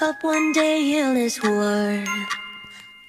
[0.00, 2.04] Wake up one day in this war.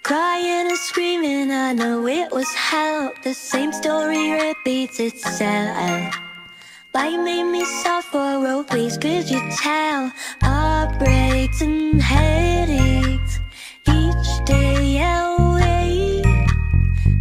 [0.01, 3.11] Crying and screaming, I know it was hell.
[3.23, 6.15] The same story repeats itself.
[6.95, 10.11] Life made me soft for a weeks, could you tell?
[10.41, 13.39] Heartbreaks and headaches
[13.87, 16.23] Each day away.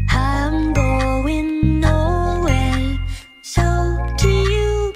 [0.08, 2.98] I'm going nowhere.
[3.42, 3.62] So
[4.16, 4.94] do you,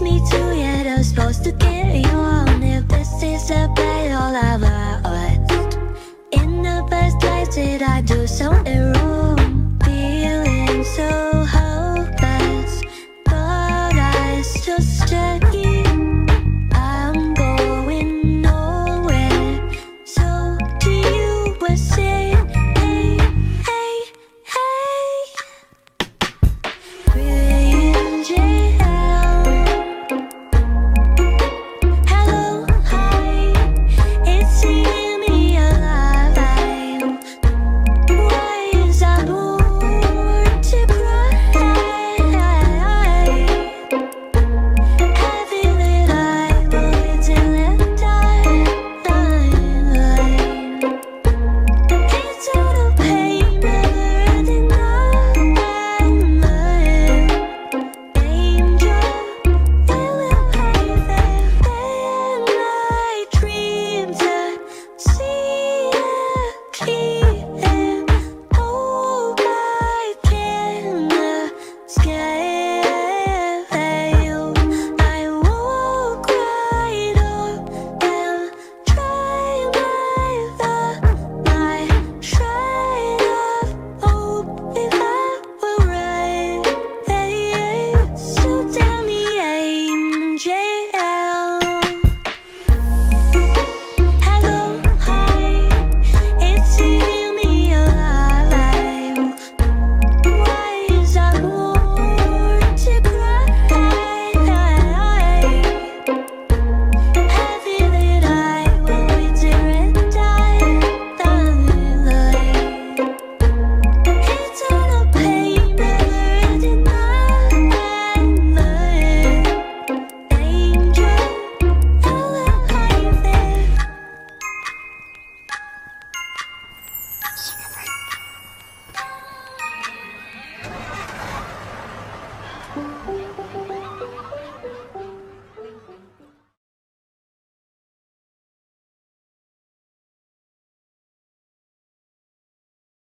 [0.00, 4.62] me to Yeah, I'm supposed to get you on if this is a battle of
[4.64, 5.76] ours.
[6.32, 9.78] In the first place, did I do something wrong?
[9.84, 12.82] Feeling so hopeless,
[13.24, 15.49] but I still stand.